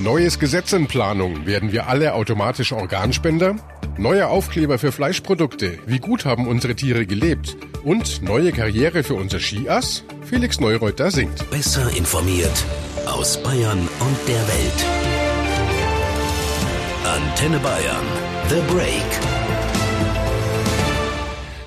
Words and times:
Neues 0.00 0.38
Gesetz 0.38 0.72
in 0.72 0.86
Planung. 0.86 1.44
Werden 1.44 1.72
wir 1.72 1.88
alle 1.88 2.14
automatisch 2.14 2.70
Organspender? 2.72 3.56
Neue 3.96 4.28
Aufkleber 4.28 4.78
für 4.78 4.92
Fleischprodukte. 4.92 5.78
Wie 5.86 5.98
gut 5.98 6.24
haben 6.24 6.46
unsere 6.46 6.76
Tiere 6.76 7.04
gelebt? 7.04 7.56
Und 7.82 8.22
neue 8.22 8.52
Karriere 8.52 9.02
für 9.02 9.14
unser 9.14 9.40
Skiass? 9.40 10.04
Felix 10.22 10.60
Neureuter 10.60 11.10
singt. 11.10 11.50
Besser 11.50 11.90
informiert 11.96 12.64
aus 13.06 13.42
Bayern 13.42 13.80
und 13.80 14.28
der 14.28 14.46
Welt. 14.46 14.86
Antenne 17.04 17.58
Bayern. 17.58 18.06
The 18.48 18.72
Break. 18.72 19.27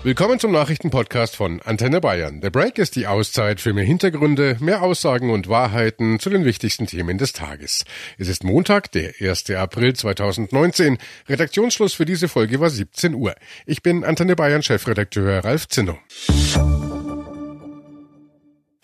Willkommen 0.03 0.39
zum 0.39 0.51
Nachrichtenpodcast 0.51 1.35
von 1.35 1.61
Antenne 1.61 2.01
Bayern. 2.01 2.39
The 2.41 2.49
Break 2.49 2.79
ist 2.79 2.95
die 2.95 3.05
Auszeit 3.05 3.61
für 3.61 3.71
mehr 3.71 3.83
Hintergründe, 3.83 4.57
mehr 4.59 4.81
Aussagen 4.81 5.29
und 5.29 5.47
Wahrheiten 5.47 6.17
zu 6.17 6.31
den 6.31 6.43
wichtigsten 6.43 6.87
Themen 6.87 7.19
des 7.19 7.33
Tages. 7.33 7.85
Es 8.17 8.27
ist 8.27 8.43
Montag, 8.43 8.91
der 8.93 9.13
1. 9.19 9.51
April 9.51 9.93
2019. 9.93 10.97
Redaktionsschluss 11.29 11.93
für 11.93 12.05
diese 12.05 12.29
Folge 12.29 12.59
war 12.59 12.71
17 12.71 13.13
Uhr. 13.13 13.35
Ich 13.67 13.83
bin 13.83 14.03
Antenne 14.03 14.35
Bayern 14.35 14.63
Chefredakteur 14.63 15.45
Ralf 15.45 15.67
Zinno. 15.67 15.99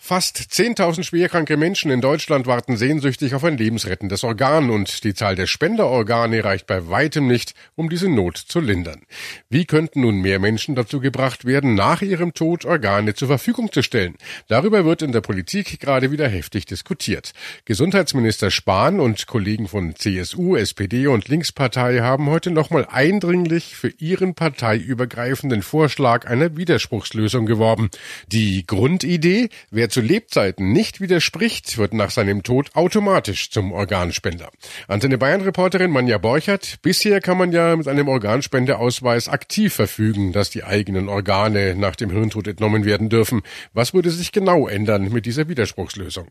Fast 0.08 0.38
10.000 0.38 1.02
schwerkranke 1.02 1.58
Menschen 1.58 1.90
in 1.90 2.00
Deutschland 2.00 2.46
warten 2.46 2.78
sehnsüchtig 2.78 3.34
auf 3.34 3.44
ein 3.44 3.58
lebensrettendes 3.58 4.24
Organ 4.24 4.70
und 4.70 5.04
die 5.04 5.12
Zahl 5.12 5.36
der 5.36 5.46
Spenderorgane 5.46 6.42
reicht 6.42 6.66
bei 6.66 6.88
weitem 6.88 7.26
nicht, 7.26 7.52
um 7.76 7.90
diese 7.90 8.08
Not 8.08 8.38
zu 8.38 8.60
lindern. 8.60 9.02
Wie 9.50 9.66
könnten 9.66 10.00
nun 10.00 10.22
mehr 10.22 10.38
Menschen 10.38 10.74
dazu 10.74 11.00
gebracht 11.00 11.44
werden, 11.44 11.74
nach 11.74 12.00
ihrem 12.00 12.32
Tod 12.32 12.64
Organe 12.64 13.12
zur 13.12 13.28
Verfügung 13.28 13.70
zu 13.70 13.82
stellen? 13.82 14.14
Darüber 14.46 14.86
wird 14.86 15.02
in 15.02 15.12
der 15.12 15.20
Politik 15.20 15.78
gerade 15.78 16.10
wieder 16.10 16.26
heftig 16.26 16.64
diskutiert. 16.64 17.34
Gesundheitsminister 17.66 18.50
Spahn 18.50 19.00
und 19.00 19.26
Kollegen 19.26 19.68
von 19.68 19.94
CSU, 19.94 20.56
SPD 20.56 21.06
und 21.08 21.28
Linkspartei 21.28 21.98
haben 21.98 22.30
heute 22.30 22.50
nochmal 22.50 22.88
eindringlich 22.90 23.76
für 23.76 23.92
ihren 23.98 24.34
parteiübergreifenden 24.34 25.60
Vorschlag 25.60 26.26
einer 26.26 26.56
Widerspruchslösung 26.56 27.44
geworben. 27.44 27.90
Die 28.28 28.66
Grundidee, 28.66 29.50
wer 29.70 29.90
zu 29.98 30.04
Lebzeiten 30.04 30.72
nicht 30.72 31.00
widerspricht, 31.00 31.76
wird 31.76 31.92
nach 31.92 32.10
seinem 32.10 32.44
Tod 32.44 32.76
automatisch 32.76 33.50
zum 33.50 33.72
Organspender. 33.72 34.48
Antenne 34.86 35.18
Bayern 35.18 35.40
Reporterin 35.40 35.90
Manja 35.90 36.18
Borchert. 36.18 36.80
Bisher 36.82 37.20
kann 37.20 37.36
man 37.36 37.50
ja 37.50 37.74
mit 37.74 37.88
einem 37.88 38.06
Organspendeausweis 38.06 39.26
aktiv 39.26 39.74
verfügen, 39.74 40.32
dass 40.32 40.50
die 40.50 40.62
eigenen 40.62 41.08
Organe 41.08 41.74
nach 41.74 41.96
dem 41.96 42.10
Hirntod 42.10 42.46
entnommen 42.46 42.84
werden 42.84 43.08
dürfen. 43.08 43.42
Was 43.72 43.92
würde 43.92 44.12
sich 44.12 44.30
genau 44.30 44.68
ändern 44.68 45.10
mit 45.10 45.26
dieser 45.26 45.48
Widerspruchslösung? 45.48 46.28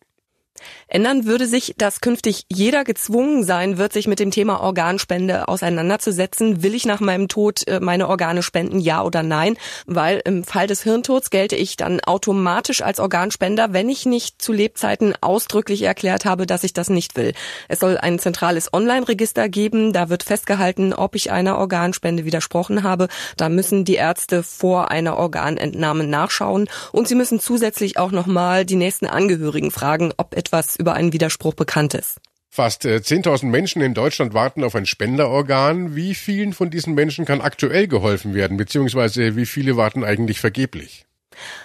Ändern 0.87 1.25
würde 1.25 1.47
sich, 1.47 1.75
dass 1.77 2.01
künftig 2.01 2.45
jeder 2.49 2.83
gezwungen 2.83 3.43
sein 3.43 3.77
wird, 3.77 3.93
sich 3.93 4.07
mit 4.07 4.19
dem 4.19 4.31
Thema 4.31 4.61
Organspende 4.61 5.47
auseinanderzusetzen. 5.47 6.63
Will 6.63 6.75
ich 6.75 6.85
nach 6.85 6.99
meinem 6.99 7.27
Tod 7.27 7.67
äh, 7.67 7.79
meine 7.79 8.07
Organe 8.07 8.43
spenden, 8.43 8.79
ja 8.79 9.03
oder 9.03 9.23
nein? 9.23 9.57
Weil 9.85 10.21
im 10.25 10.43
Fall 10.43 10.67
des 10.67 10.83
Hirntods 10.83 11.29
gelte 11.29 11.55
ich 11.55 11.77
dann 11.77 11.99
automatisch 12.01 12.81
als 12.81 12.99
Organspender, 12.99 13.73
wenn 13.73 13.89
ich 13.89 14.05
nicht 14.05 14.41
zu 14.41 14.53
Lebzeiten 14.53 15.13
ausdrücklich 15.21 15.83
erklärt 15.83 16.25
habe, 16.25 16.45
dass 16.45 16.63
ich 16.63 16.73
das 16.73 16.89
nicht 16.89 17.15
will. 17.15 17.33
Es 17.67 17.79
soll 17.79 17.97
ein 17.97 18.19
zentrales 18.19 18.73
Online-Register 18.73 19.49
geben. 19.49 19.93
Da 19.93 20.09
wird 20.09 20.23
festgehalten, 20.23 20.93
ob 20.93 21.15
ich 21.15 21.31
einer 21.31 21.57
Organspende 21.57 22.25
widersprochen 22.25 22.83
habe. 22.83 23.07
Da 23.35 23.49
müssen 23.49 23.85
die 23.85 23.95
Ärzte 23.95 24.43
vor 24.43 24.91
einer 24.91 25.17
Organentnahme 25.17 26.05
nachschauen. 26.05 26.69
Und 26.91 27.07
sie 27.07 27.15
müssen 27.15 27.39
zusätzlich 27.39 27.97
auch 27.97 28.11
nochmal 28.11 28.65
die 28.65 28.75
nächsten 28.75 29.07
Angehörigen 29.07 29.71
fragen, 29.71 30.13
ob 30.17 30.35
etwas 30.35 30.46
über 30.75 30.93
einen 30.93 31.13
Widerspruch 31.13 31.53
bekannt 31.53 31.93
ist. 31.93 32.19
Fast 32.49 32.85
10.000 32.85 33.43
äh, 33.43 33.45
Menschen 33.45 33.81
in 33.81 33.93
Deutschland 33.93 34.33
warten 34.33 34.63
auf 34.63 34.75
ein 34.75 34.85
Spenderorgan. 34.85 35.95
Wie 35.95 36.15
vielen 36.15 36.53
von 36.53 36.69
diesen 36.69 36.95
Menschen 36.95 37.25
kann 37.25 37.41
aktuell 37.41 37.87
geholfen 37.87 38.33
werden, 38.33 38.57
beziehungsweise 38.57 39.35
wie 39.35 39.45
viele 39.45 39.77
warten 39.77 40.03
eigentlich 40.03 40.39
vergeblich? 40.39 41.06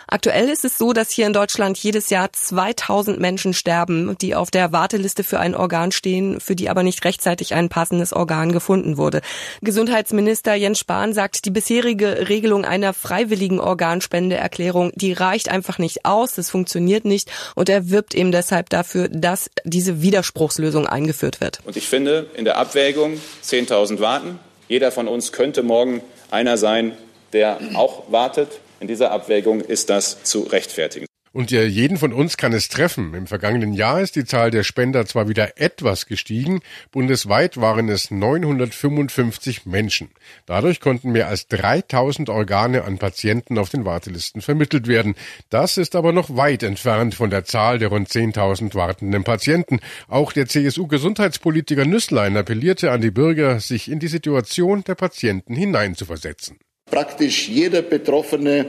Aktuell 0.07 0.49
ist 0.49 0.65
es 0.65 0.77
so, 0.77 0.93
dass 0.93 1.11
hier 1.11 1.27
in 1.27 1.33
Deutschland 1.33 1.79
jedes 1.79 2.11
Jahr 2.11 2.33
2000 2.33 3.19
Menschen 3.19 3.55
sterben, 3.55 4.17
die 4.21 4.35
auf 4.35 4.51
der 4.51 4.73
Warteliste 4.73 5.25
für 5.25 5.41
ein 5.41 5.55
Organ 5.55 5.93
stehen, 5.93 6.41
für 6.41 6.55
die 6.55 6.69
aber 6.69 6.83
nicht 6.83 7.05
rechtzeitig 7.05 7.55
ein 7.55 7.69
passendes 7.69 8.13
Organ 8.13 8.53
gefunden 8.53 8.97
wurde. 8.97 9.23
Gesundheitsminister 9.63 10.55
Jens 10.55 10.81
Spahn 10.81 11.15
sagt, 11.15 11.45
die 11.45 11.51
bisherige 11.51 12.29
Regelung 12.29 12.65
einer 12.65 12.93
freiwilligen 12.93 13.61
Organspendeerklärung, 13.61 14.93
die 14.95 15.13
reicht 15.13 15.49
einfach 15.49 15.79
nicht 15.79 16.05
aus, 16.05 16.35
das 16.35 16.51
funktioniert 16.51 17.05
nicht 17.05 17.31
und 17.55 17.69
er 17.69 17.91
wirbt 17.91 18.15
eben 18.15 18.33
deshalb 18.33 18.69
dafür, 18.69 19.09
dass 19.09 19.51
diese 19.65 20.03
Widerspruchslösung 20.03 20.87
eingeführt 20.87 21.41
wird. 21.41 21.61
Und 21.65 21.77
ich 21.77 21.89
finde, 21.89 22.27
in 22.35 22.45
der 22.45 22.59
Abwägung 22.59 23.21
10.000 23.43 24.01
warten. 24.01 24.39
Jeder 24.69 24.93
von 24.93 25.09
uns 25.09 25.33
könnte 25.33 25.63
morgen 25.63 26.03
einer 26.31 26.57
sein, 26.57 26.97
der 27.33 27.59
auch 27.75 28.11
wartet 28.11 28.61
in 28.83 28.89
dieser 28.89 29.13
Abwägung 29.13 29.61
ist 29.61 29.89
das 29.91 30.25
zu 30.25 30.43
rechtfertigen. 30.43 31.07
Und 31.33 31.51
ja, 31.51 31.63
jeden 31.63 31.97
von 31.97 32.13
uns 32.13 32.37
kann 32.37 32.53
es 32.53 32.69
treffen. 32.69 33.15
Im 33.15 33.27
vergangenen 33.27 33.73
Jahr 33.73 34.03
ist 34.03 34.17
die 34.17 34.27
Zahl 34.27 34.51
der 34.51 34.65
Spender 34.65 35.07
zwar 35.07 35.29
wieder 35.31 35.59
etwas 35.59 36.05
gestiegen, 36.05 36.61
bundesweit 36.91 37.59
waren 37.59 37.89
es 37.89 38.11
955 38.11 39.65
Menschen. 39.65 40.11
Dadurch 40.45 40.81
konnten 40.81 41.13
mehr 41.13 41.29
als 41.29 41.47
3000 41.47 42.29
Organe 42.29 42.85
an 42.85 42.99
Patienten 42.99 43.57
auf 43.57 43.71
den 43.71 43.87
Wartelisten 43.87 44.43
vermittelt 44.43 44.89
werden. 44.89 45.15
Das 45.49 45.79
ist 45.79 45.97
aber 45.97 46.13
noch 46.13 46.37
weit 46.37 46.63
entfernt 46.65 47.15
von 47.15 47.31
der 47.31 47.47
Zahl 47.47 47.79
der 47.79 47.89
rund 47.89 48.11
10.000 48.11 48.75
wartenden 48.75 49.25
Patienten. 49.25 49.81
Auch 50.09 50.33
der 50.33 50.49
CSU-Gesundheitspolitiker 50.49 51.87
Nüsslein 51.87 52.37
appellierte 52.37 52.91
an 52.91 53.01
die 53.01 53.11
Bürger, 53.11 53.59
sich 53.59 53.91
in 53.91 54.01
die 54.01 54.09
Situation 54.09 54.85
der 54.85 54.97
Patienten 54.97 55.55
hineinzuversetzen. 55.55 56.59
Praktisch 56.93 57.49
jeder 57.49 57.81
Betroffene 57.81 58.67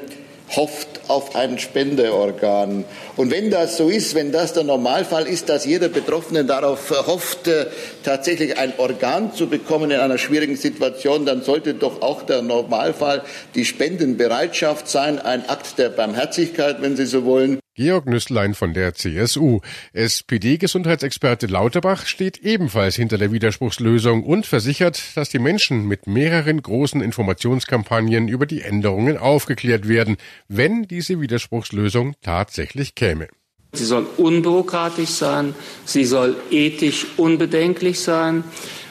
hofft 0.55 0.87
auf 1.09 1.35
ein 1.35 1.59
Spendeorgan. 1.59 2.85
Und 3.17 3.31
wenn 3.31 3.51
das 3.51 3.75
so 3.75 3.89
ist, 3.89 4.15
wenn 4.15 4.31
das 4.31 4.53
der 4.53 4.63
Normalfall 4.63 5.27
ist, 5.27 5.49
dass 5.49 5.65
jeder 5.65 5.89
Betroffene 5.89 6.45
darauf 6.45 6.89
hofft, 7.05 7.49
äh, 7.49 7.65
tatsächlich 8.01 8.57
ein 8.57 8.71
Organ 8.77 9.33
zu 9.33 9.47
bekommen 9.47 9.91
in 9.91 9.99
einer 9.99 10.17
schwierigen 10.17 10.55
Situation, 10.55 11.25
dann 11.25 11.41
sollte 11.41 11.73
doch 11.73 12.01
auch 12.01 12.21
der 12.23 12.41
Normalfall 12.41 13.23
die 13.55 13.65
Spendenbereitschaft 13.65 14.87
sein, 14.87 15.19
ein 15.19 15.49
Akt 15.49 15.77
der 15.77 15.89
Barmherzigkeit, 15.89 16.81
wenn 16.81 16.95
Sie 16.95 17.05
so 17.05 17.25
wollen. 17.25 17.62
Georg 17.75 18.05
Nüsslein 18.05 18.53
von 18.53 18.75
der 18.75 18.93
CSU. 18.93 19.61
SPD-Gesundheitsexperte 19.93 21.47
Lauterbach 21.47 22.05
steht 22.05 22.37
ebenfalls 22.37 22.95
hinter 22.95 23.17
der 23.17 23.31
Widerspruchslösung 23.31 24.23
und 24.23 24.45
versichert, 24.45 25.01
dass 25.17 25.29
die 25.29 25.39
Menschen 25.39 25.87
mit 25.87 26.05
mehreren 26.05 26.61
großen 26.61 27.01
Informationskampagnen 27.01 28.27
über 28.27 28.45
die 28.45 28.61
Änderungen 28.61 29.17
aufgeklärt 29.17 29.87
werden, 29.87 30.17
wenn 30.47 30.83
diese 30.83 31.19
Widerspruchslösung 31.19 32.13
tatsächlich 32.21 32.93
käme. 32.93 33.27
Sie 33.75 33.85
soll 33.85 34.05
unbürokratisch 34.17 35.09
sein, 35.09 35.55
sie 35.83 36.05
soll 36.05 36.35
ethisch 36.51 37.07
unbedenklich 37.17 38.01
sein, 38.01 38.43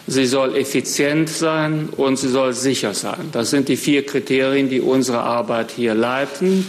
sie 0.07 0.27
soll 0.27 0.57
effizient 0.57 1.29
sein 1.29 1.89
und 1.97 2.19
sie 2.19 2.29
soll 2.29 2.53
sicher 2.53 2.95
sein. 2.95 3.29
Das 3.33 3.51
sind 3.51 3.69
die 3.69 3.77
vier 3.77 4.05
Kriterien, 4.05 4.69
die 4.69 4.81
unsere 4.81 5.21
Arbeit 5.21 5.71
hier 5.71 5.95
leiten. 5.95 6.67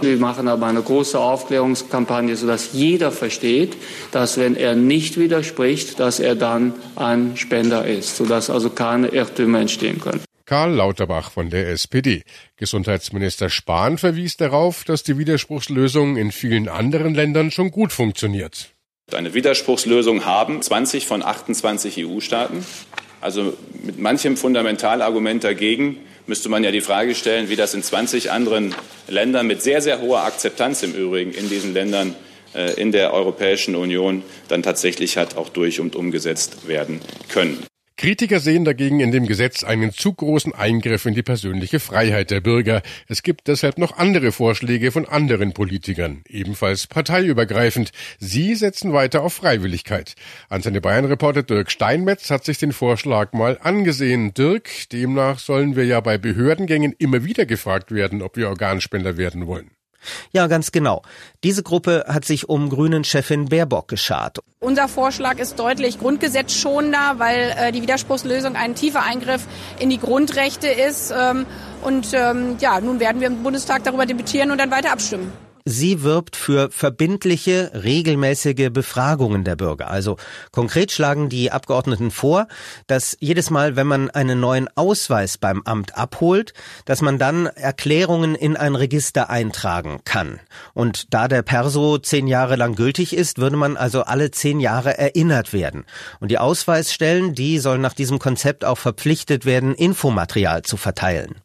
Wir 0.00 0.16
machen 0.16 0.48
aber 0.48 0.66
eine 0.66 0.82
große 0.82 1.18
Aufklärungskampagne, 1.18 2.36
sodass 2.36 2.70
jeder 2.72 3.12
versteht, 3.12 3.76
dass 4.10 4.38
wenn 4.38 4.56
er 4.56 4.74
nicht 4.74 5.18
widerspricht, 5.18 6.00
dass 6.00 6.18
er 6.18 6.34
dann 6.34 6.74
ein 6.96 7.36
Spender 7.36 7.86
ist, 7.86 8.16
sodass 8.16 8.50
also 8.50 8.70
keine 8.70 9.08
Irrtümer 9.08 9.60
entstehen 9.60 10.00
können. 10.00 10.22
Karl 10.44 10.74
Lauterbach 10.74 11.30
von 11.30 11.50
der 11.50 11.70
SPD. 11.70 12.24
Gesundheitsminister 12.56 13.48
Spahn 13.48 13.96
verwies 13.96 14.36
darauf, 14.36 14.84
dass 14.84 15.02
die 15.02 15.16
Widerspruchslösung 15.16 16.16
in 16.16 16.32
vielen 16.32 16.68
anderen 16.68 17.14
Ländern 17.14 17.50
schon 17.50 17.70
gut 17.70 17.92
funktioniert. 17.92 18.71
Eine 19.14 19.34
Widerspruchslösung 19.34 20.24
haben 20.24 20.62
20 20.62 21.06
von 21.06 21.22
28 21.22 22.06
EU-Staaten. 22.06 22.64
Also 23.20 23.54
mit 23.84 23.98
manchem 23.98 24.36
Fundamentalargument 24.36 25.44
dagegen 25.44 25.98
müsste 26.26 26.48
man 26.48 26.64
ja 26.64 26.70
die 26.70 26.80
Frage 26.80 27.14
stellen, 27.14 27.48
wie 27.48 27.56
das 27.56 27.74
in 27.74 27.82
20 27.82 28.30
anderen 28.30 28.74
Ländern 29.08 29.46
mit 29.46 29.62
sehr, 29.62 29.80
sehr 29.80 30.00
hoher 30.00 30.24
Akzeptanz 30.24 30.82
im 30.82 30.94
Übrigen 30.94 31.32
in 31.32 31.48
diesen 31.48 31.72
Ländern 31.72 32.14
äh, 32.54 32.74
in 32.80 32.92
der 32.92 33.12
Europäischen 33.12 33.74
Union 33.76 34.22
dann 34.48 34.62
tatsächlich 34.62 35.16
hat 35.16 35.36
auch 35.36 35.48
durch 35.48 35.80
und 35.80 35.96
umgesetzt 35.96 36.68
werden 36.68 37.00
können. 37.28 37.64
Kritiker 37.96 38.40
sehen 38.40 38.64
dagegen 38.64 39.00
in 39.00 39.12
dem 39.12 39.26
Gesetz 39.26 39.64
einen 39.64 39.92
zu 39.92 40.12
großen 40.12 40.54
Eingriff 40.54 41.06
in 41.06 41.14
die 41.14 41.22
persönliche 41.22 41.78
Freiheit 41.78 42.30
der 42.30 42.40
Bürger. 42.40 42.82
Es 43.06 43.22
gibt 43.22 43.48
deshalb 43.48 43.78
noch 43.78 43.96
andere 43.96 44.32
Vorschläge 44.32 44.90
von 44.90 45.06
anderen 45.06 45.52
Politikern, 45.52 46.22
ebenfalls 46.28 46.86
parteiübergreifend. 46.86 47.92
Sie 48.18 48.54
setzen 48.54 48.92
weiter 48.92 49.22
auf 49.22 49.34
Freiwilligkeit. 49.34 50.14
Antenne 50.48 50.80
Bayern-Reporter 50.80 51.42
Dirk 51.42 51.70
Steinmetz 51.70 52.30
hat 52.30 52.44
sich 52.44 52.58
den 52.58 52.72
Vorschlag 52.72 53.32
mal 53.32 53.58
angesehen. 53.62 54.34
Dirk, 54.34 54.70
demnach 54.90 55.38
sollen 55.38 55.76
wir 55.76 55.84
ja 55.84 56.00
bei 56.00 56.18
Behördengängen 56.18 56.94
immer 56.98 57.24
wieder 57.24 57.46
gefragt 57.46 57.92
werden, 57.92 58.22
ob 58.22 58.36
wir 58.36 58.48
Organspender 58.48 59.16
werden 59.16 59.46
wollen. 59.46 59.70
Ja, 60.32 60.46
ganz 60.46 60.72
genau. 60.72 61.02
Diese 61.44 61.62
Gruppe 61.62 62.04
hat 62.08 62.24
sich 62.24 62.48
um 62.48 62.68
Grünen-Chefin 62.68 63.46
Baerbock 63.46 63.88
geschart. 63.88 64.38
Unser 64.60 64.88
Vorschlag 64.88 65.38
ist 65.38 65.58
deutlich 65.58 65.98
grundgesetzschonender, 65.98 67.14
weil 67.18 67.54
äh, 67.58 67.72
die 67.72 67.82
Widerspruchslösung 67.82 68.56
ein 68.56 68.74
tiefer 68.74 69.02
Eingriff 69.02 69.46
in 69.78 69.90
die 69.90 69.98
Grundrechte 69.98 70.68
ist. 70.68 71.12
Ähm, 71.16 71.46
und 71.82 72.08
ähm, 72.14 72.56
ja, 72.60 72.80
nun 72.80 73.00
werden 73.00 73.20
wir 73.20 73.28
im 73.28 73.42
Bundestag 73.42 73.84
darüber 73.84 74.06
debattieren 74.06 74.50
und 74.50 74.58
dann 74.58 74.70
weiter 74.70 74.92
abstimmen. 74.92 75.32
Sie 75.64 76.02
wirbt 76.02 76.36
für 76.36 76.70
verbindliche, 76.70 77.70
regelmäßige 77.74 78.70
Befragungen 78.70 79.44
der 79.44 79.56
Bürger. 79.56 79.90
Also 79.90 80.16
konkret 80.50 80.90
schlagen 80.90 81.28
die 81.28 81.52
Abgeordneten 81.52 82.10
vor, 82.10 82.48
dass 82.86 83.16
jedes 83.20 83.50
Mal, 83.50 83.76
wenn 83.76 83.86
man 83.86 84.10
einen 84.10 84.40
neuen 84.40 84.68
Ausweis 84.74 85.38
beim 85.38 85.62
Amt 85.64 85.96
abholt, 85.96 86.52
dass 86.84 87.02
man 87.02 87.18
dann 87.18 87.46
Erklärungen 87.46 88.34
in 88.34 88.56
ein 88.56 88.74
Register 88.74 89.30
eintragen 89.30 90.00
kann. 90.04 90.40
Und 90.74 91.14
da 91.14 91.28
der 91.28 91.42
Perso 91.42 91.98
zehn 91.98 92.26
Jahre 92.26 92.56
lang 92.56 92.74
gültig 92.74 93.14
ist, 93.14 93.38
würde 93.38 93.56
man 93.56 93.76
also 93.76 94.02
alle 94.02 94.30
zehn 94.30 94.60
Jahre 94.60 94.98
erinnert 94.98 95.52
werden. 95.52 95.84
Und 96.20 96.30
die 96.30 96.38
Ausweisstellen, 96.38 97.34
die 97.34 97.58
sollen 97.58 97.80
nach 97.80 97.94
diesem 97.94 98.18
Konzept 98.18 98.64
auch 98.64 98.78
verpflichtet 98.78 99.44
werden, 99.44 99.74
Infomaterial 99.74 100.62
zu 100.62 100.76
verteilen. 100.76 101.36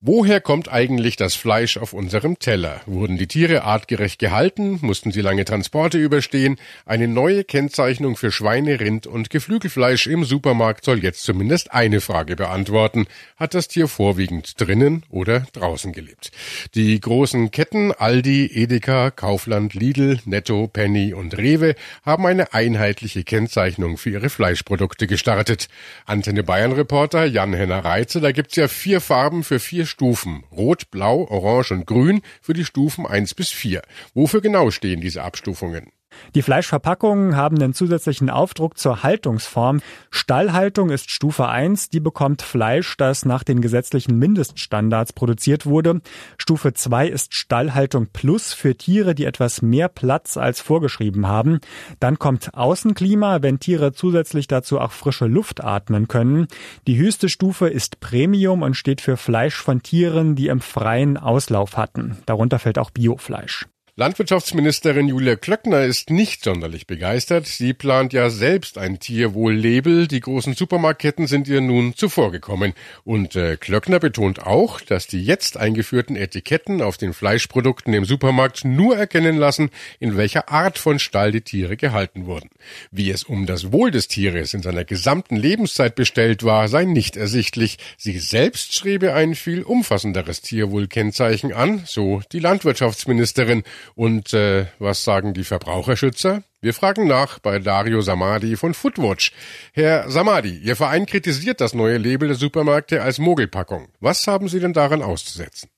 Woher 0.00 0.40
kommt 0.40 0.72
eigentlich 0.72 1.16
das 1.16 1.34
Fleisch 1.34 1.76
auf 1.76 1.92
unserem 1.92 2.38
Teller? 2.38 2.82
Wurden 2.86 3.18
die 3.18 3.26
Tiere 3.26 3.64
artgerecht 3.64 4.20
gehalten? 4.20 4.78
Mussten 4.80 5.10
sie 5.10 5.22
lange 5.22 5.44
Transporte 5.44 5.98
überstehen? 5.98 6.56
Eine 6.86 7.08
neue 7.08 7.42
Kennzeichnung 7.42 8.14
für 8.14 8.30
Schweine, 8.30 8.78
Rind 8.78 9.08
und 9.08 9.28
Geflügelfleisch 9.28 10.06
im 10.06 10.24
Supermarkt 10.24 10.84
soll 10.84 11.02
jetzt 11.02 11.24
zumindest 11.24 11.72
eine 11.72 12.00
Frage 12.00 12.36
beantworten. 12.36 13.06
Hat 13.36 13.54
das 13.54 13.66
Tier 13.66 13.88
vorwiegend 13.88 14.60
drinnen 14.60 15.02
oder 15.10 15.40
draußen 15.52 15.92
gelebt? 15.92 16.30
Die 16.76 17.00
großen 17.00 17.50
Ketten 17.50 17.90
Aldi, 17.90 18.52
Edeka, 18.54 19.10
Kaufland, 19.10 19.74
Lidl, 19.74 20.20
Netto, 20.26 20.68
Penny 20.68 21.12
und 21.12 21.36
Rewe 21.36 21.74
haben 22.06 22.24
eine 22.24 22.54
einheitliche 22.54 23.24
Kennzeichnung 23.24 23.96
für 23.96 24.10
ihre 24.10 24.30
Fleischprodukte 24.30 25.08
gestartet. 25.08 25.66
Antenne 26.06 26.44
Bayern 26.44 26.70
Reporter 26.70 27.24
Jan-Henner 27.24 27.84
Reitze, 27.84 28.20
da 28.20 28.30
gibt's 28.30 28.54
ja 28.54 28.68
vier 28.68 29.00
Farben 29.00 29.42
für 29.42 29.58
vier 29.58 29.87
Stufen. 29.88 30.44
Rot, 30.52 30.90
Blau, 30.90 31.26
Orange 31.28 31.72
und 31.72 31.86
Grün 31.86 32.22
für 32.40 32.52
die 32.52 32.64
Stufen 32.64 33.06
1 33.06 33.34
bis 33.34 33.50
4. 33.50 33.82
Wofür 34.14 34.40
genau 34.40 34.70
stehen 34.70 35.00
diese 35.00 35.22
Abstufungen? 35.22 35.90
Die 36.34 36.42
Fleischverpackungen 36.42 37.36
haben 37.36 37.56
einen 37.56 37.74
zusätzlichen 37.74 38.30
Aufdruck 38.30 38.78
zur 38.78 39.02
Haltungsform. 39.02 39.80
Stallhaltung 40.10 40.90
ist 40.90 41.10
Stufe 41.10 41.48
1, 41.48 41.90
die 41.90 42.00
bekommt 42.00 42.42
Fleisch, 42.42 42.96
das 42.96 43.24
nach 43.24 43.44
den 43.44 43.60
gesetzlichen 43.60 44.18
Mindeststandards 44.18 45.12
produziert 45.12 45.66
wurde. 45.66 46.00
Stufe 46.36 46.74
2 46.74 47.08
ist 47.08 47.34
Stallhaltung 47.34 48.08
Plus 48.12 48.52
für 48.52 48.76
Tiere, 48.76 49.14
die 49.14 49.24
etwas 49.24 49.62
mehr 49.62 49.88
Platz 49.88 50.36
als 50.36 50.60
vorgeschrieben 50.60 51.26
haben. 51.26 51.60
Dann 52.00 52.18
kommt 52.18 52.54
Außenklima, 52.54 53.42
wenn 53.42 53.60
Tiere 53.60 53.92
zusätzlich 53.92 54.46
dazu 54.46 54.78
auch 54.80 54.92
frische 54.92 55.26
Luft 55.26 55.64
atmen 55.64 56.08
können. 56.08 56.46
Die 56.86 56.98
höchste 56.98 57.28
Stufe 57.28 57.68
ist 57.68 58.00
Premium 58.00 58.62
und 58.62 58.74
steht 58.74 59.00
für 59.00 59.16
Fleisch 59.16 59.56
von 59.56 59.82
Tieren, 59.82 60.36
die 60.36 60.48
im 60.48 60.60
freien 60.60 61.16
Auslauf 61.16 61.76
hatten. 61.76 62.18
Darunter 62.26 62.58
fällt 62.58 62.78
auch 62.78 62.90
Biofleisch. 62.90 63.66
Landwirtschaftsministerin 63.98 65.08
Julia 65.08 65.34
Klöckner 65.34 65.82
ist 65.82 66.08
nicht 66.08 66.44
sonderlich 66.44 66.86
begeistert. 66.86 67.48
Sie 67.48 67.74
plant 67.74 68.12
ja 68.12 68.30
selbst 68.30 68.78
ein 68.78 69.00
Tierwohl-Label. 69.00 70.06
Die 70.06 70.20
großen 70.20 70.54
Supermarktketten 70.54 71.26
sind 71.26 71.48
ihr 71.48 71.60
nun 71.60 71.96
zuvorgekommen. 71.96 72.74
Und 73.02 73.34
äh, 73.34 73.56
Klöckner 73.56 73.98
betont 73.98 74.46
auch, 74.46 74.80
dass 74.80 75.08
die 75.08 75.24
jetzt 75.24 75.56
eingeführten 75.56 76.14
Etiketten 76.14 76.80
auf 76.80 76.96
den 76.96 77.12
Fleischprodukten 77.12 77.92
im 77.92 78.04
Supermarkt 78.04 78.64
nur 78.64 78.96
erkennen 78.96 79.36
lassen, 79.36 79.70
in 79.98 80.16
welcher 80.16 80.48
Art 80.48 80.78
von 80.78 81.00
Stall 81.00 81.32
die 81.32 81.40
Tiere 81.40 81.76
gehalten 81.76 82.26
wurden. 82.26 82.50
Wie 82.92 83.10
es 83.10 83.24
um 83.24 83.46
das 83.46 83.72
Wohl 83.72 83.90
des 83.90 84.06
Tieres 84.06 84.54
in 84.54 84.62
seiner 84.62 84.84
gesamten 84.84 85.34
Lebenszeit 85.34 85.96
bestellt 85.96 86.44
war, 86.44 86.68
sei 86.68 86.84
nicht 86.84 87.16
ersichtlich. 87.16 87.78
Sie 87.96 88.20
selbst 88.20 88.74
schriebe 88.74 89.14
ein 89.14 89.34
viel 89.34 89.64
umfassenderes 89.64 90.40
Tierwohlkennzeichen 90.40 91.52
an, 91.52 91.82
so 91.84 92.22
die 92.30 92.38
Landwirtschaftsministerin. 92.38 93.64
Und 93.94 94.32
äh, 94.34 94.66
was 94.78 95.04
sagen 95.04 95.34
die 95.34 95.44
Verbraucherschützer? 95.44 96.42
Wir 96.60 96.74
fragen 96.74 97.06
nach 97.06 97.38
bei 97.38 97.58
Dario 97.58 98.00
Samadi 98.00 98.56
von 98.56 98.74
Foodwatch. 98.74 99.32
Herr 99.74 100.08
Samadi, 100.08 100.58
Ihr 100.58 100.76
Verein 100.76 101.06
kritisiert 101.06 101.60
das 101.60 101.74
neue 101.74 101.98
Label 101.98 102.28
der 102.28 102.36
Supermärkte 102.36 103.02
als 103.02 103.18
Mogelpackung. 103.18 103.88
Was 104.00 104.26
haben 104.26 104.48
Sie 104.48 104.60
denn 104.60 104.72
daran 104.72 105.02
auszusetzen? 105.02 105.70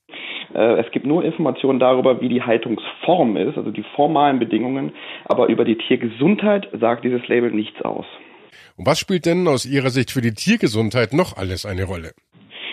Äh, 0.53 0.79
es 0.79 0.91
gibt 0.91 1.05
nur 1.05 1.23
Informationen 1.23 1.79
darüber, 1.79 2.21
wie 2.21 2.29
die 2.29 2.41
Haltungsform 2.41 3.37
ist, 3.37 3.57
also 3.57 3.71
die 3.71 3.85
formalen 3.95 4.39
Bedingungen, 4.39 4.93
aber 5.25 5.47
über 5.47 5.65
die 5.65 5.77
Tiergesundheit 5.77 6.67
sagt 6.79 7.03
dieses 7.03 7.27
Label 7.27 7.51
nichts 7.51 7.81
aus. 7.81 8.05
Und 8.75 8.85
was 8.85 8.99
spielt 8.99 9.25
denn 9.25 9.47
aus 9.47 9.65
Ihrer 9.65 9.89
Sicht 9.89 10.11
für 10.11 10.21
die 10.21 10.33
Tiergesundheit 10.33 11.13
noch 11.13 11.37
alles 11.37 11.65
eine 11.65 11.83
Rolle? 11.83 12.11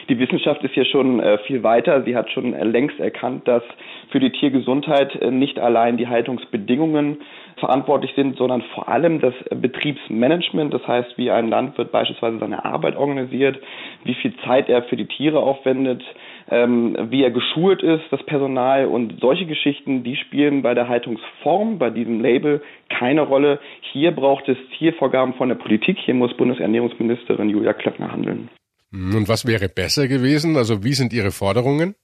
Die 0.09 0.19
Wissenschaft 0.19 0.65
ist 0.65 0.73
hier 0.73 0.87
schon 0.87 1.21
äh, 1.21 1.37
viel 1.47 1.63
weiter. 1.63 2.03
Sie 2.03 2.17
hat 2.17 2.31
schon 2.31 2.55
äh, 2.55 2.65
längst 2.65 2.99
erkannt, 2.99 3.47
dass 3.47 3.63
für 4.11 4.21
die 4.21 4.31
Tiergesundheit 4.31 5.15
äh, 5.17 5.31
nicht 5.31 5.59
allein 5.59 5.99
die 5.99 6.09
Haltungsbedingungen 6.09 7.19
verantwortlich 7.59 8.13
sind, 8.17 8.39
sondern 8.39 8.63
vor 8.75 8.89
allem 8.89 9.21
das 9.21 9.35
Betriebsmanagement, 9.51 10.73
das 10.73 10.87
heißt, 10.87 11.19
wie 11.19 11.31
ein 11.31 11.49
Landwirt 11.49 11.93
beispielsweise 11.93 12.39
seine 12.39 12.65
Arbeit 12.65 12.97
organisiert, 12.97 13.59
wie 14.05 14.15
viel 14.15 14.33
Zeit 14.47 14.71
er 14.71 14.85
für 14.85 14.97
die 14.97 15.07
Tiere 15.07 15.41
aufwendet, 15.41 16.03
ähm, 16.51 16.97
wie 17.11 17.23
er 17.23 17.31
geschult 17.31 17.83
ist, 17.83 18.05
das 18.11 18.23
Personal 18.23 18.87
und 18.87 19.21
solche 19.21 19.45
Geschichten, 19.45 20.05
die 20.05 20.17
spielen 20.17 20.63
bei 20.63 20.73
der 20.73 20.89
Haltungsform, 20.89 21.79
bei 21.79 21.91
diesem 21.91 22.23
Label 22.23 22.63
keine 22.89 23.23
Rolle. 23.23 23.59
Hier 23.93 24.13
braucht 24.13 24.49
es 24.49 24.57
Zielvorgaben 24.79 25.35
von 25.35 25.51
der 25.51 25.57
Politik. 25.57 25.99
Hier 25.99 26.15
muss 26.15 26.35
Bundesernährungsministerin 26.35 27.51
Julia 27.51 27.75
Klöckner 27.75 28.11
handeln. 28.11 28.49
Und 28.93 29.29
was 29.29 29.47
wäre 29.47 29.69
besser 29.69 30.09
gewesen? 30.09 30.57
Also 30.57 30.83
wie 30.85 30.95
sind 30.95 31.13
Ihre 31.13 31.31
Forderungen? 31.31 31.95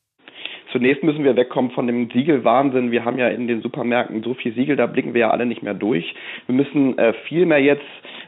Zunächst 0.74 1.04
müssen 1.04 1.22
wir 1.22 1.36
wegkommen 1.36 1.70
von 1.70 1.86
dem 1.86 2.10
Siegelwahnsinn. 2.10 2.90
Wir 2.90 3.04
haben 3.04 3.16
ja 3.16 3.28
in 3.28 3.46
den 3.46 3.62
Supermärkten 3.62 4.24
so 4.24 4.34
viel 4.34 4.54
Siegel, 4.54 4.74
da 4.74 4.86
blicken 4.86 5.14
wir 5.14 5.20
ja 5.20 5.30
alle 5.30 5.46
nicht 5.46 5.62
mehr 5.62 5.72
durch. 5.72 6.14
Wir 6.46 6.54
müssen 6.56 6.98
äh, 6.98 7.14
viel 7.28 7.46
mehr 7.46 7.62
jetzt 7.62 7.84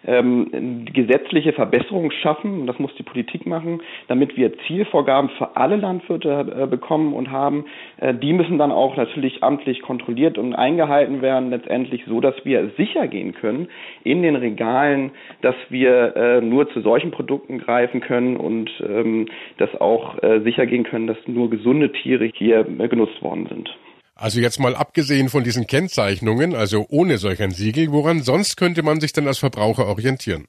ähm, 0.06 0.84
gesetzliche 0.92 1.52
Verbesserungen 1.52 2.10
schaffen, 2.10 2.60
und 2.60 2.66
das 2.66 2.78
muss 2.78 2.94
die 2.96 3.02
Politik 3.02 3.46
machen, 3.46 3.80
damit 4.08 4.36
wir 4.36 4.56
Zielvorgaben 4.66 5.30
für 5.30 5.56
alle 5.56 5.76
Landwirte 5.76 6.62
äh, 6.62 6.66
bekommen 6.66 7.12
und 7.12 7.30
haben. 7.30 7.64
Äh, 7.98 8.14
die 8.14 8.32
müssen 8.32 8.58
dann 8.58 8.72
auch 8.72 8.96
natürlich 8.96 9.42
amtlich 9.42 9.82
kontrolliert 9.82 10.38
und 10.38 10.54
eingehalten 10.54 11.22
werden, 11.22 11.50
letztendlich 11.50 12.04
so, 12.06 12.20
dass 12.20 12.34
wir 12.44 12.70
sicher 12.76 13.08
gehen 13.08 13.34
können 13.34 13.68
in 14.04 14.22
den 14.22 14.36
Regalen, 14.36 15.12
dass 15.42 15.56
wir 15.68 16.16
äh, 16.16 16.40
nur 16.40 16.68
zu 16.70 16.80
solchen 16.80 17.10
Produkten 17.10 17.58
greifen 17.58 18.00
können 18.00 18.36
und 18.36 18.70
ähm, 18.80 19.26
dass 19.58 19.74
auch 19.80 20.22
äh, 20.22 20.40
sicher 20.40 20.66
gehen 20.66 20.84
können, 20.84 21.06
dass 21.06 21.18
nur 21.26 21.50
gesunde 21.50 21.92
Tiere 21.92 22.30
hier 22.34 22.66
äh, 22.78 22.88
genutzt 22.88 23.22
worden 23.22 23.46
sind. 23.48 23.70
Also 24.18 24.40
jetzt 24.40 24.58
mal 24.58 24.74
abgesehen 24.74 25.28
von 25.28 25.44
diesen 25.44 25.66
Kennzeichnungen, 25.66 26.54
also 26.54 26.86
ohne 26.88 27.18
solch 27.18 27.42
ein 27.42 27.50
Siegel, 27.50 27.92
woran 27.92 28.20
sonst 28.20 28.56
könnte 28.56 28.82
man 28.82 28.98
sich 28.98 29.12
denn 29.12 29.26
als 29.26 29.38
Verbraucher 29.38 29.86
orientieren? 29.86 30.46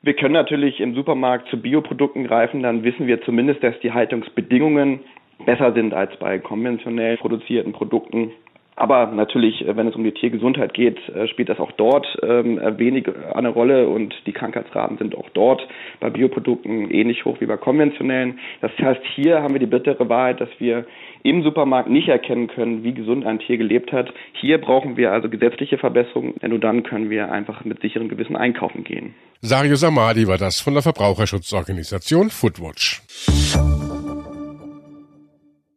Wir 0.00 0.14
können 0.14 0.32
natürlich 0.32 0.80
im 0.80 0.94
Supermarkt 0.94 1.48
zu 1.50 1.58
Bioprodukten 1.58 2.24
greifen, 2.24 2.62
dann 2.62 2.84
wissen 2.84 3.06
wir 3.06 3.20
zumindest, 3.22 3.62
dass 3.62 3.78
die 3.80 3.92
Haltungsbedingungen 3.92 5.00
besser 5.44 5.74
sind 5.74 5.92
als 5.92 6.10
bei 6.18 6.38
konventionell 6.38 7.18
produzierten 7.18 7.72
Produkten. 7.72 8.32
Aber 8.76 9.06
natürlich, 9.06 9.66
äh, 9.66 9.76
wenn 9.76 9.86
es 9.86 9.94
um 9.94 10.04
die 10.04 10.12
Tiergesundheit 10.12 10.74
geht, 10.74 10.98
äh, 11.10 11.28
spielt 11.28 11.48
das 11.48 11.60
auch 11.60 11.72
dort 11.72 12.06
ähm, 12.22 12.60
wenig 12.78 13.06
eine 13.34 13.50
Rolle 13.50 13.88
und 13.88 14.14
die 14.26 14.32
Krankheitsraten 14.32 14.98
sind 14.98 15.14
auch 15.14 15.28
dort 15.30 15.66
bei 16.00 16.10
Bioprodukten 16.10 16.90
ähnlich 16.90 17.24
hoch 17.24 17.40
wie 17.40 17.46
bei 17.46 17.56
konventionellen. 17.56 18.38
Das 18.60 18.72
heißt, 18.78 19.00
hier 19.14 19.42
haben 19.42 19.54
wir 19.54 19.60
die 19.60 19.66
bittere 19.66 20.08
Wahrheit, 20.08 20.40
dass 20.40 20.48
wir 20.58 20.86
im 21.22 21.42
Supermarkt 21.42 21.88
nicht 21.88 22.08
erkennen 22.08 22.48
können, 22.48 22.82
wie 22.82 22.94
gesund 22.94 23.26
ein 23.26 23.38
Tier 23.38 23.58
gelebt 23.58 23.92
hat. 23.92 24.12
Hier 24.32 24.58
brauchen 24.58 24.96
wir 24.96 25.12
also 25.12 25.28
gesetzliche 25.28 25.78
Verbesserungen, 25.78 26.34
denn 26.42 26.50
nur 26.50 26.58
dann 26.58 26.82
können 26.82 27.10
wir 27.10 27.30
einfach 27.30 27.64
mit 27.64 27.80
sicherem 27.80 28.08
Gewissen 28.08 28.36
einkaufen 28.36 28.84
gehen. 28.84 29.14
Sario 29.40 29.76
Samadi 29.76 30.26
war 30.26 30.38
das 30.38 30.60
von 30.60 30.74
der 30.74 30.82
Verbraucherschutzorganisation 30.82 32.30
Foodwatch. 32.30 33.02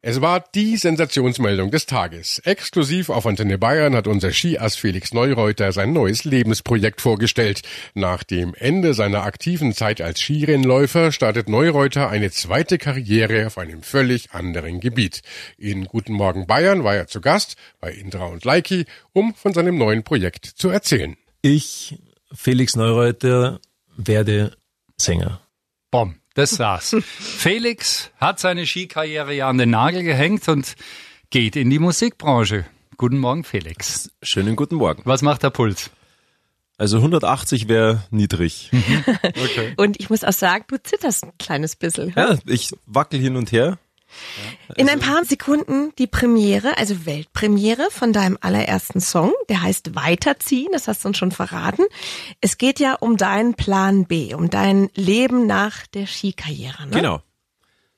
Es 0.08 0.22
war 0.22 0.46
die 0.54 0.78
Sensationsmeldung 0.78 1.72
des 1.72 1.88
Tages. 1.88 2.38
Exklusiv 2.46 3.10
auf 3.10 3.26
Antenne 3.26 3.58
Bayern 3.58 3.96
hat 3.96 4.06
unser 4.06 4.32
Skiass 4.32 4.76
Felix 4.76 5.16
Neureuter 5.16 5.72
sein 5.72 5.94
neues 5.94 6.26
Lebensprojekt 6.26 7.02
vorgestellt. 7.02 7.64
Nach 7.96 8.24
dem 8.24 8.54
Ende 8.54 8.94
seiner 8.94 9.24
aktiven 9.24 9.74
Zeit 9.74 10.02
als 10.02 10.20
Skirennläufer 10.20 11.12
startet 11.12 11.50
Neureuter 11.50 12.08
eine 12.08 12.30
zweite 12.30 12.78
Karriere 12.78 13.48
auf 13.48 13.58
einem 13.58 13.82
völlig 13.82 14.30
anderen 14.32 14.80
Gebiet. 14.80 15.24
In 15.58 15.86
Guten 15.86 16.14
Morgen 16.14 16.46
Bayern 16.46 16.84
war 16.84 16.94
er 16.96 17.08
zu 17.08 17.20
Gast 17.20 17.56
bei 17.80 17.92
Indra 17.92 18.28
und 18.28 18.46
Leiki, 18.46 18.86
um 19.12 19.34
von 19.34 19.56
seinem 19.56 19.76
neuen 19.76 20.04
Projekt 20.04 20.46
zu 20.46 20.70
erzählen. 20.70 21.18
Ich, 21.42 21.98
Felix 22.32 22.76
Neureuter, 22.76 23.60
werde 23.98 24.56
Sänger. 24.98 25.42
Bom. 25.90 26.20
Das 26.36 26.52
saß. 26.52 26.98
Felix 27.04 28.12
hat 28.18 28.40
seine 28.40 28.68
Skikarriere 28.68 29.34
ja 29.34 29.50
an 29.50 29.58
den 29.58 29.72
Nagel 29.72 30.04
gehängt 30.04 30.48
und 30.48 30.76
geht 31.32 31.56
in 31.56 31.70
die 31.70 31.80
Musikbranche. 31.80 32.66
Guten 32.98 33.18
Morgen, 33.18 33.44
Felix. 33.44 34.12
Schönen 34.22 34.56
guten 34.56 34.76
Morgen. 34.76 35.02
Was 35.06 35.22
macht 35.22 35.44
der 35.44 35.50
Puls? 35.50 35.90
Also 36.78 36.98
180 36.98 37.68
wäre 37.68 38.04
niedrig. 38.10 38.70
okay. 39.24 39.74
Und 39.78 40.00
ich 40.00 40.10
muss 40.10 40.24
auch 40.24 40.34
sagen, 40.34 40.66
du 40.68 40.82
zitterst 40.82 41.24
ein 41.24 41.32
kleines 41.40 41.76
bisschen. 41.76 42.14
Ja, 42.16 42.38
ich 42.46 42.72
wackel 42.86 43.20
hin 43.20 43.38
und 43.38 43.52
her. 43.52 43.80
Also 44.68 44.82
In 44.82 44.90
ein 44.90 45.00
paar 45.00 45.26
Sekunden 45.26 45.94
die 45.98 46.08
Premiere, 46.08 46.78
also 46.78 47.06
Weltpremiere 47.06 47.88
von 47.92 48.14
deinem 48.14 48.38
allerersten 48.42 49.00
Song. 49.00 49.34
Der 49.50 49.62
heißt 49.62 49.96
Weiterziehen, 49.96 50.70
das 50.72 50.88
hast 50.88 51.04
du 51.04 51.10
uns 51.10 51.18
schon 51.18 51.32
verraten. 51.32 51.84
Es 52.42 52.58
geht 52.58 52.80
ja 52.80 52.96
um 52.96 53.18
deinen 53.18 53.54
Plan 53.56 54.06
B, 54.06 54.34
um 54.34 54.50
dein 54.50 54.90
Leben 54.96 55.48
nach 55.48 55.88
der 55.88 56.08
Skikarriere. 56.08 56.88
Ne? 56.88 56.92
Genau. 56.92 57.22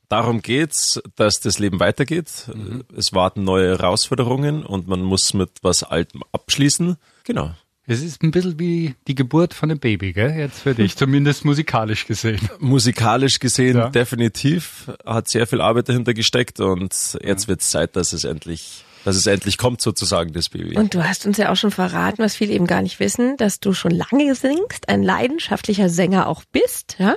Darum 0.09 0.41
geht's, 0.41 1.01
dass 1.15 1.41
das 1.41 1.59
Leben 1.59 1.79
weitergeht. 1.79 2.49
Mhm. 2.53 2.85
Es 2.95 3.11
warten 3.13 3.43
neue 3.43 3.69
Herausforderungen 3.77 4.65
und 4.65 4.87
man 4.87 5.01
muss 5.01 5.33
mit 5.33 5.49
was 5.61 5.83
Altem 5.83 6.23
abschließen. 6.31 6.95
Genau. 7.25 7.51
Es 7.89 8.03
ist 8.03 8.21
ein 8.21 8.31
bisschen 8.31 8.59
wie 8.59 8.95
die 9.07 9.15
Geburt 9.15 9.53
von 9.53 9.71
einem 9.71 9.79
Baby, 9.79 10.11
gell? 10.11 10.37
Jetzt 10.37 10.63
für 10.63 10.75
dich, 10.75 10.95
zumindest 10.97 11.45
musikalisch 11.45 12.05
gesehen. 12.05 12.41
Musikalisch 12.59 13.39
gesehen, 13.39 13.77
ja. 13.77 13.89
definitiv. 13.89 14.91
Hat 15.05 15.29
sehr 15.29 15.47
viel 15.47 15.61
Arbeit 15.61 15.87
dahinter 15.87 16.13
gesteckt 16.13 16.59
und 16.59 16.93
jetzt 17.23 17.43
ja. 17.43 17.47
wird 17.47 17.61
es 17.61 17.69
Zeit, 17.69 17.95
dass 17.95 18.11
es 18.11 18.25
endlich 18.25 18.83
dass 19.05 19.15
es 19.15 19.25
endlich 19.25 19.57
kommt 19.57 19.81
sozusagen, 19.81 20.33
das 20.33 20.49
Baby. 20.49 20.75
Und 20.75 20.93
du 20.93 21.07
hast 21.07 21.25
uns 21.25 21.37
ja 21.37 21.49
auch 21.49 21.55
schon 21.55 21.71
verraten, 21.71 22.17
was 22.17 22.35
viele 22.35 22.51
eben 22.51 22.67
gar 22.67 22.81
nicht 22.81 22.99
wissen, 22.99 23.37
dass 23.37 23.61
du 23.61 23.71
schon 23.71 23.91
lange 23.91 24.35
singst, 24.35 24.89
ein 24.89 25.01
leidenschaftlicher 25.01 25.87
Sänger 25.87 26.27
auch 26.27 26.43
bist, 26.51 26.97
ja? 26.99 27.15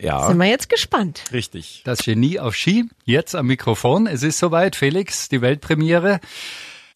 Ja. 0.00 0.26
Sind 0.26 0.38
wir 0.38 0.46
jetzt 0.46 0.68
gespannt. 0.68 1.22
Richtig. 1.32 1.82
Das 1.84 2.00
Genie 2.00 2.40
auf 2.40 2.56
Ski, 2.56 2.88
jetzt 3.04 3.36
am 3.36 3.46
Mikrofon. 3.46 4.08
Es 4.08 4.24
ist 4.24 4.40
soweit, 4.40 4.74
Felix, 4.74 5.28
die 5.28 5.40
Weltpremiere. 5.40 6.18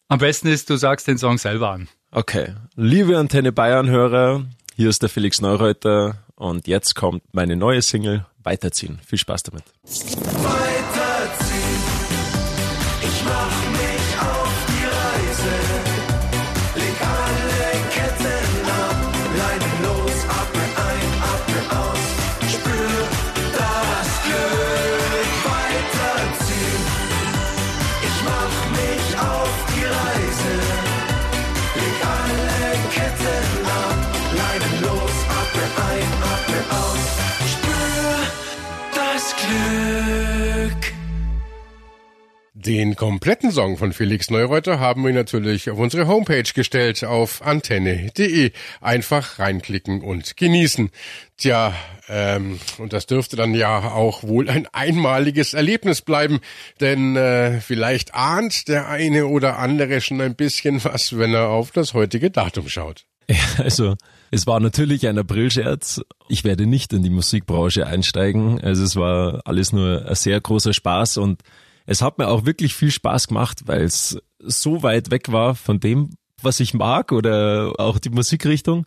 Am 0.09 0.19
besten 0.19 0.49
ist, 0.49 0.69
du 0.69 0.75
sagst 0.75 1.07
den 1.07 1.17
Song 1.17 1.37
selber 1.37 1.71
an. 1.71 1.87
Okay. 2.11 2.55
Liebe 2.75 3.17
Antenne 3.17 3.51
Bayern-Hörer, 3.51 4.45
hier 4.75 4.89
ist 4.89 5.03
der 5.03 5.09
Felix 5.09 5.41
Neureuter 5.41 6.17
und 6.35 6.67
jetzt 6.67 6.95
kommt 6.95 7.21
meine 7.33 7.55
neue 7.55 7.81
Single 7.83 8.25
Weiterziehen. 8.41 8.99
Viel 9.05 9.19
Spaß 9.19 9.43
damit. 9.43 9.63
Den 42.69 42.95
kompletten 42.95 43.49
Song 43.49 43.77
von 43.77 43.93
Felix 43.93 44.29
Neureuter 44.29 44.79
haben 44.79 45.03
wir 45.03 45.11
natürlich 45.11 45.71
auf 45.71 45.79
unsere 45.79 46.05
Homepage 46.05 46.43
gestellt, 46.53 47.03
auf 47.03 47.41
antenne.de. 47.41 48.51
Einfach 48.79 49.39
reinklicken 49.39 50.03
und 50.03 50.37
genießen. 50.37 50.91
Tja, 51.35 51.73
ähm, 52.09 52.59
und 52.77 52.93
das 52.93 53.07
dürfte 53.07 53.35
dann 53.35 53.55
ja 53.55 53.91
auch 53.91 54.21
wohl 54.21 54.51
ein 54.51 54.67
einmaliges 54.71 55.55
Erlebnis 55.55 56.03
bleiben, 56.03 56.41
denn 56.79 57.15
äh, 57.15 57.59
vielleicht 57.59 58.13
ahnt 58.13 58.67
der 58.67 58.87
eine 58.87 59.25
oder 59.25 59.57
andere 59.57 59.99
schon 59.99 60.21
ein 60.21 60.35
bisschen 60.35 60.83
was, 60.83 61.17
wenn 61.17 61.33
er 61.33 61.47
auf 61.47 61.71
das 61.71 61.95
heutige 61.95 62.29
Datum 62.29 62.69
schaut. 62.69 63.07
Ja, 63.27 63.63
also 63.63 63.95
es 64.29 64.45
war 64.45 64.59
natürlich 64.59 65.07
ein 65.07 65.17
Aprilscherz. 65.17 66.01
Ich 66.27 66.43
werde 66.43 66.67
nicht 66.67 66.93
in 66.93 67.01
die 67.01 67.09
Musikbranche 67.09 67.87
einsteigen. 67.87 68.61
Also 68.61 68.83
es 68.83 68.95
war 68.95 69.41
alles 69.45 69.73
nur 69.73 70.07
ein 70.07 70.13
sehr 70.13 70.39
großer 70.39 70.73
Spaß 70.73 71.17
und 71.17 71.41
es 71.89 72.03
hat 72.03 72.19
mir 72.19 72.27
auch 72.27 72.45
wirklich 72.45 72.75
viel 72.75 72.91
Spaß 72.91 73.29
gemacht, 73.29 73.63
weil 73.65 73.81
es 73.81 74.19
so 74.37 74.83
weit 74.83 75.09
weg 75.09 75.31
war 75.31 75.55
von 75.55 75.79
dem, 75.79 76.11
was 76.39 76.59
ich 76.59 76.75
mag 76.75 77.11
oder 77.11 77.73
auch 77.79 77.97
die 77.97 78.11
Musikrichtung. 78.11 78.85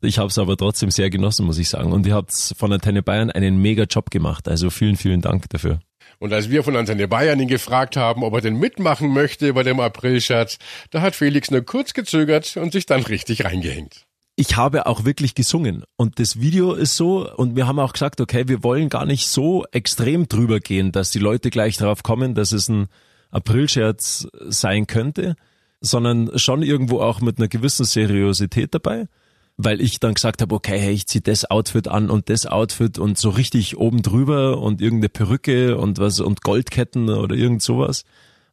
Ich 0.00 0.18
habe 0.18 0.28
es 0.28 0.38
aber 0.38 0.56
trotzdem 0.56 0.90
sehr 0.90 1.10
genossen, 1.10 1.44
muss 1.44 1.58
ich 1.58 1.68
sagen. 1.68 1.92
Und 1.92 2.06
ihr 2.06 2.14
habt 2.14 2.32
von 2.56 2.72
Antenne 2.72 3.02
Bayern 3.02 3.30
einen 3.30 3.60
mega 3.60 3.82
Job 3.82 4.10
gemacht. 4.10 4.48
Also 4.48 4.70
vielen, 4.70 4.96
vielen 4.96 5.20
Dank 5.20 5.50
dafür. 5.50 5.80
Und 6.20 6.32
als 6.32 6.48
wir 6.48 6.64
von 6.64 6.74
Antenne 6.74 7.06
Bayern 7.06 7.38
ihn 7.38 7.48
gefragt 7.48 7.98
haben, 7.98 8.24
ob 8.24 8.32
er 8.32 8.40
denn 8.40 8.56
mitmachen 8.56 9.12
möchte 9.12 9.52
bei 9.52 9.62
dem 9.62 9.78
Aprilscherz, 9.78 10.56
da 10.90 11.02
hat 11.02 11.14
Felix 11.14 11.50
nur 11.50 11.60
kurz 11.60 11.92
gezögert 11.92 12.56
und 12.56 12.72
sich 12.72 12.86
dann 12.86 13.02
richtig 13.02 13.44
reingehängt 13.44 14.07
ich 14.38 14.56
habe 14.56 14.86
auch 14.86 15.04
wirklich 15.04 15.34
gesungen 15.34 15.82
und 15.96 16.20
das 16.20 16.40
Video 16.40 16.72
ist 16.74 16.96
so 16.96 17.28
und 17.34 17.56
wir 17.56 17.66
haben 17.66 17.80
auch 17.80 17.92
gesagt, 17.92 18.20
okay, 18.20 18.46
wir 18.46 18.62
wollen 18.62 18.88
gar 18.88 19.04
nicht 19.04 19.26
so 19.26 19.64
extrem 19.72 20.28
drüber 20.28 20.60
gehen, 20.60 20.92
dass 20.92 21.10
die 21.10 21.18
Leute 21.18 21.50
gleich 21.50 21.76
darauf 21.76 22.04
kommen, 22.04 22.36
dass 22.36 22.52
es 22.52 22.68
ein 22.68 22.86
Aprilscherz 23.32 24.28
sein 24.46 24.86
könnte, 24.86 25.34
sondern 25.80 26.38
schon 26.38 26.62
irgendwo 26.62 27.00
auch 27.00 27.20
mit 27.20 27.38
einer 27.38 27.48
gewissen 27.48 27.84
Seriosität 27.84 28.74
dabei, 28.74 29.08
weil 29.56 29.80
ich 29.80 29.98
dann 29.98 30.14
gesagt 30.14 30.40
habe, 30.40 30.54
okay, 30.54 30.78
hey, 30.78 30.92
ich 30.92 31.08
zieh 31.08 31.20
das 31.20 31.50
Outfit 31.50 31.88
an 31.88 32.08
und 32.08 32.30
das 32.30 32.46
Outfit 32.46 33.00
und 33.00 33.18
so 33.18 33.30
richtig 33.30 33.76
oben 33.76 34.02
drüber 34.02 34.58
und 34.58 34.80
irgendeine 34.80 35.08
Perücke 35.08 35.76
und 35.76 35.98
was 35.98 36.20
und 36.20 36.42
Goldketten 36.42 37.10
oder 37.10 37.34
irgend 37.34 37.60
sowas. 37.60 38.04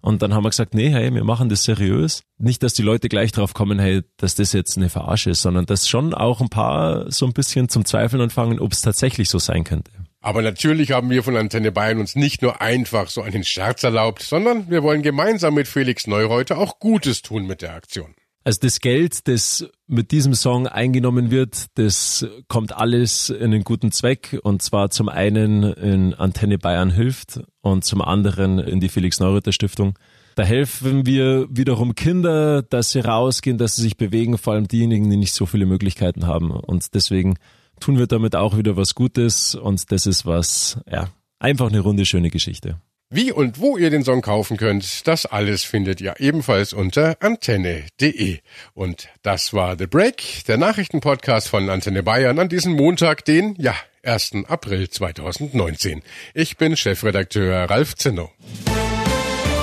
Und 0.06 0.22
dann 0.22 0.36
haben 0.36 0.44
wir 0.44 0.52
gesagt, 0.52 0.76
nee, 0.76 0.92
hey, 0.92 1.12
wir 1.12 1.24
machen 1.24 1.50
das 1.50 1.64
seriös. 1.64 2.22
Nicht, 2.38 2.62
dass 2.62 2.76
die 2.76 2.84
Leute 2.84 3.10
gleich 3.10 3.32
drauf 3.32 3.56
kommen, 3.56 3.80
hey, 3.80 4.04
dass 4.18 4.36
das 4.36 4.54
jetzt 4.54 4.78
eine 4.78 4.90
Verarsche 4.90 5.32
ist, 5.32 5.42
sondern 5.42 5.66
dass 5.66 5.88
schon 5.88 6.14
auch 6.14 6.42
ein 6.42 6.50
paar 6.50 7.12
so 7.12 7.26
ein 7.26 7.34
bisschen 7.34 7.70
zum 7.70 7.86
Zweifeln 7.86 8.22
anfangen, 8.22 8.60
ob 8.60 8.72
es 8.72 8.82
tatsächlich 8.82 9.32
so 9.32 9.40
sein 9.40 9.64
könnte. 9.64 9.90
Aber 10.22 10.44
natürlich 10.44 10.92
haben 10.92 11.10
wir 11.10 11.24
von 11.24 11.36
Antenne 11.36 11.72
Bayern 11.72 12.00
uns 12.00 12.16
nicht 12.16 12.44
nur 12.44 12.62
einfach 12.62 13.10
so 13.10 13.24
einen 13.24 13.44
Scherz 13.44 13.82
erlaubt, 13.82 14.22
sondern 14.22 14.70
wir 14.70 14.84
wollen 14.84 15.02
gemeinsam 15.02 15.56
mit 15.56 15.68
Felix 15.68 16.06
Neureuter 16.06 16.60
auch 16.60 16.78
Gutes 16.78 17.24
tun 17.24 17.48
mit 17.48 17.64
der 17.64 17.74
Aktion. 17.74 18.14
Also 18.46 18.60
das 18.62 18.80
Geld, 18.80 19.28
das 19.28 19.68
mit 19.88 20.12
diesem 20.12 20.36
Song 20.36 20.68
eingenommen 20.68 21.32
wird, 21.32 21.66
das 21.74 22.28
kommt 22.48 22.78
alles 22.78 23.32
in 23.32 23.46
einen 23.46 23.64
guten 23.64 23.92
Zweck 23.92 24.40
und 24.44 24.62
zwar 24.62 24.92
zum 24.92 25.10
einen 25.10 25.64
in 25.64 26.14
Antenne 26.14 26.60
Bayern 26.60 26.92
hilft 26.92 27.42
und 27.62 27.84
zum 27.84 28.04
anderen 28.04 28.60
in 28.60 28.80
die 28.80 28.90
Felix 28.90 29.20
Neureuter 29.20 29.52
Stiftung. 29.52 29.98
Da 30.36 30.44
helfen 30.44 31.08
wir 31.08 31.48
wiederum 31.50 31.96
Kinder, 31.96 32.62
dass 32.62 32.92
sie 32.92 33.00
rausgehen, 33.00 33.58
dass 33.58 33.78
sie 33.78 33.82
sich 33.82 33.98
bewegen, 33.98 34.38
vor 34.38 34.54
allem 34.54 34.68
diejenigen, 34.68 35.10
die 35.10 35.18
nicht 35.18 35.34
so 35.34 35.48
viele 35.48 35.66
Möglichkeiten 35.66 36.28
haben. 36.28 36.52
Und 36.52 36.94
deswegen 36.94 37.40
tun 37.80 37.98
wir 37.98 38.06
damit 38.06 38.36
auch 38.36 38.56
wieder 38.56 38.78
was 38.78 38.94
Gutes 38.94 39.56
und 39.56 39.92
das 39.92 40.06
ist 40.06 40.28
was, 40.28 40.80
ja, 40.88 41.10
einfach 41.40 41.70
eine 41.70 41.80
runde 41.80 42.06
schöne 42.06 42.30
Geschichte. 42.30 42.80
Wie 43.16 43.32
und 43.32 43.62
wo 43.62 43.78
ihr 43.78 43.90
den 43.90 44.04
Song 44.04 44.22
kaufen 44.22 44.58
könnt, 44.58 45.08
das 45.08 45.26
alles 45.26 45.64
findet 45.64 46.02
ihr 46.02 46.16
ebenfalls 46.20 46.74
unter 46.74 47.16
antenne.de. 47.22 48.40
Und 48.74 49.08
das 49.22 49.54
war 49.54 49.78
The 49.78 49.88
Break, 49.88 50.44
der 50.50 50.58
Nachrichtenpodcast 50.58 51.48
von 51.48 51.70
Antenne 51.70 52.04
Bayern 52.04 52.40
an 52.40 52.50
diesem 52.50 52.74
Montag, 52.74 53.24
den, 53.24 53.56
ja, 53.58 53.74
1. 54.04 54.34
April 54.50 54.90
2019. 54.90 56.02
Ich 56.34 56.58
bin 56.58 56.76
Chefredakteur 56.76 57.70
Ralf 57.70 57.96
Zinno. 57.96 58.32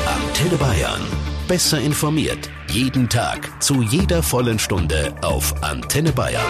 Antenne 0.07 0.57
Bayern. 0.57 1.03
Besser 1.47 1.79
informiert. 1.79 2.49
Jeden 2.71 3.11
Tag. 3.11 3.63
Zu 3.63 3.83
jeder 3.83 4.23
vollen 4.23 4.59
Stunde 4.59 5.15
auf 5.21 5.63
Antenne 5.63 6.13
Bayern. 6.13 6.43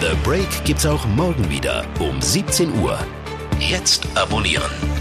The 0.00 0.16
Break. 0.22 0.48
Gibt's 0.64 0.86
auch 0.86 1.04
morgen 1.06 1.50
wieder 1.50 1.84
um 1.98 2.22
17 2.22 2.72
Uhr 2.80 3.00
Jetzt 3.60 4.06
abonnieren. 4.14 4.99